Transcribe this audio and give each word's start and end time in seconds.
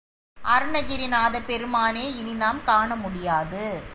அருணகிரிநாதப் 0.37 1.45
பெருமானை 1.45 2.17
இனி 2.17 2.33
நாம் 2.33 2.63
காண 2.63 2.95
முடியாது. 2.95 3.83